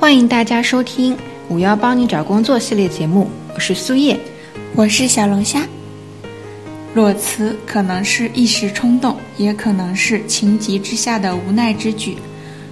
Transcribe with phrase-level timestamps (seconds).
[0.00, 1.12] 欢迎大家收听
[1.48, 4.16] 《五幺帮你找工作》系列节目，我是苏叶，
[4.76, 5.66] 我是小龙虾。
[6.94, 12.16] 裸辞可能是一时冲动，也可能是情急之下的无奈之举。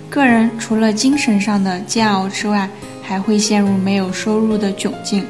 [0.09, 2.71] 个人除了精神上的煎熬之外，
[3.03, 5.27] 还会陷入没有收入的窘境。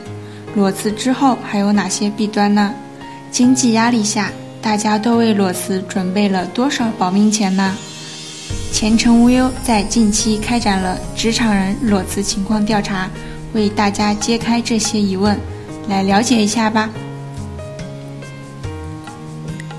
[0.54, 2.74] 裸辞之后还有哪些弊端呢？
[3.30, 7.74] 经济压力下，大家都为裸辞准备了多少保命钱呢？
[8.72, 13.10] 前程无忧在近期开展了职场人裸辞情况调查，
[13.54, 15.38] 为大家揭开这些疑问，
[15.88, 16.90] 来了解一下吧。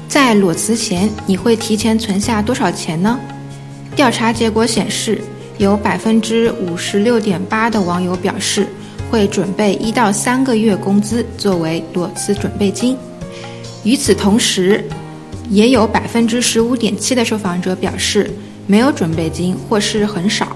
[0.08, 3.20] 在裸辞前，你会提前存下多少钱呢？
[3.96, 5.22] 调查结果显示，
[5.60, 8.68] 有百分之五十六点八的网友表示
[9.12, 12.98] 会准备一到三个月工资作为裸辞准备金。
[13.84, 14.84] 与此同时，
[15.52, 18.28] 也有百分之十五点七的受访者表示。
[18.68, 20.56] 没有准备金或是很少，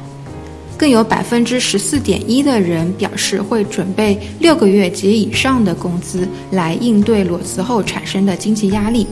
[0.78, 9.08] 更有百分之十四点一的人表示会准备六个月及以上的工资来应对裸辞后产生的经济压力。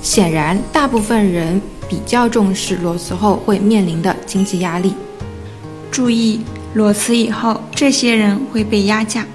[0.00, 4.94] 显然，大部分人比较重视裸辞后会面临的经济压力。
[5.90, 6.40] 注意，
[6.72, 9.26] 裸辞以后，这些人会被压价。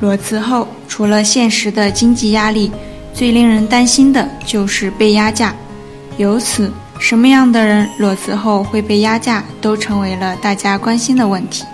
[0.00, 2.70] 裸辞后，除了现实的经济压力，
[3.14, 5.54] 最令人担心的就是被压价。
[6.16, 6.70] 由此。
[6.98, 11.64] 什么样的人裸辞后会被压价，都成为了大家关心的问题。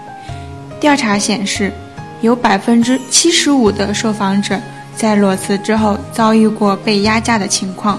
[0.80, 1.72] 调查显示，
[2.20, 4.60] 有百分之七十五的受访者
[4.96, 7.98] 在裸辞之后遭遇过被压价的情况。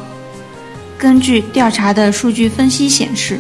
[0.98, 3.40] 根据调查的数据分析显示，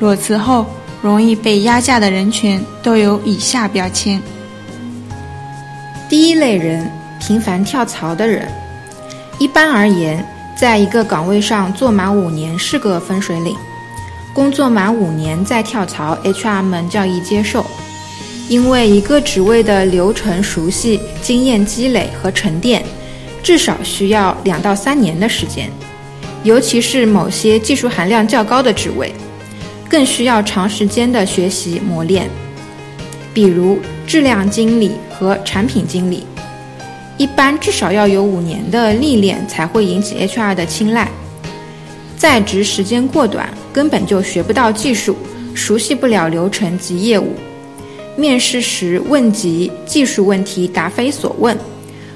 [0.00, 0.66] 裸辞后
[1.00, 4.20] 容易被压价的人群都有以下标签：
[6.10, 8.46] 第一类人，频繁跳槽的人。
[9.38, 10.24] 一般而言。
[10.56, 13.56] 在一个岗位上做满五年是个分水岭，
[14.32, 17.66] 工作满五年再跳槽，HR 们较易接受，
[18.48, 22.84] 因为一个职位的流程熟悉、经验积累和沉淀，
[23.42, 25.68] 至少需要两到三年的时间，
[26.44, 29.12] 尤其是某些技术含量较高的职位，
[29.88, 32.30] 更需要长时间的学习磨练，
[33.34, 36.24] 比如质量经理和产品经理。
[37.16, 41.08] 一般至少要有五年的历练才会引起 HR 的青睐。
[42.16, 45.16] 在职时间过短，根本就学不到技术，
[45.54, 47.34] 熟悉不了流程及业务。
[48.16, 51.56] 面试时问及技术问题答非所问，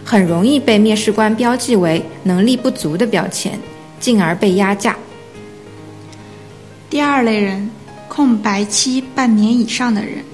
[0.04, 3.58] 很容易被面试官标记为能力不足的标签，
[4.00, 4.96] 进而被压价。
[6.88, 7.70] 第二类人，
[8.08, 10.24] 空白期半年以上的人。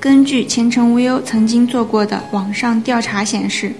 [0.00, 3.70] 根据前程无忧曾经做过的网上调查显示，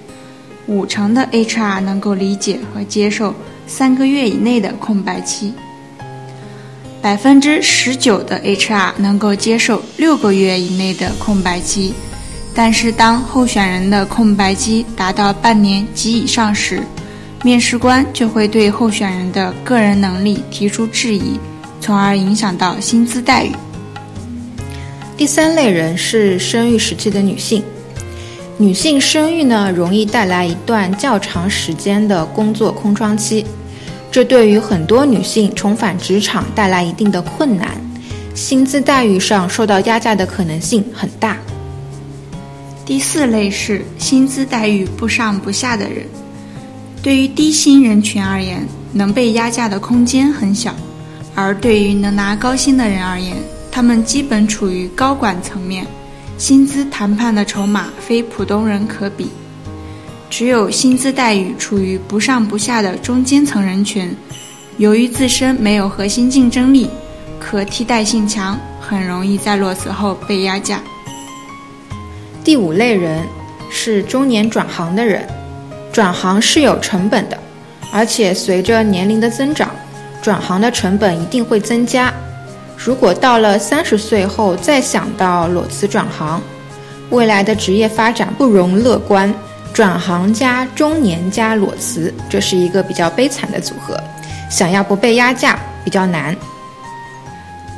[0.66, 3.34] 五成的 HR 能够理解和接受
[3.66, 5.54] 三个月以内的空白期，
[7.00, 11.94] 百分之十九的 HR 能够接受六个月以内的空白期，
[12.54, 16.82] 但是当候选人的空白期达到半年及以上时，
[17.42, 21.40] 面试官就会对候选人的个人能力提出质疑，
[21.80, 23.52] 从而影响到薪资待遇。
[25.20, 27.62] 第三类人是生育时期的女性，
[28.56, 33.44] 女性生育呢容易带来一段较长时间的工作空窗期，
[34.10, 37.68] 这对于很多女性重返职场带来一定的困难，
[38.34, 41.36] 薪资待遇上受到压价的可能性很大。
[42.86, 46.06] 第四类是薪资待遇不上不下的人，
[47.02, 50.74] 对于低薪人群而言，能被压价的空间很小，
[51.34, 53.36] 而对于能拿高薪的人而言。
[53.80, 55.86] 他们基本处于高管层面，
[56.36, 59.30] 薪资谈判的筹码非普通人可比。
[60.28, 64.14] 只有薪资待遇处于不上不下的中间层人群，
[64.76, 66.90] 由于自身没有核心竞争力，
[67.38, 70.82] 可替代性强，很容易在裸辞后被压价。
[72.44, 73.26] 第五类人
[73.70, 75.26] 是中年转行的人，
[75.90, 77.38] 转行是有成本的，
[77.90, 79.70] 而且随着年龄的增长，
[80.20, 82.12] 转行的成本一定会增加。
[82.82, 86.40] 如果到了三十岁后再想到裸辞转行，
[87.10, 89.32] 未来的职业发展不容乐观。
[89.72, 93.96] 转行加中年加裸辞，这是一个比较悲惨的组合，
[94.50, 96.36] 想要不被压价比较难。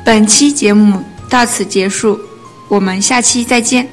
[0.03, 2.19] 本期节目到此结束，
[2.67, 3.87] 我们下期再见。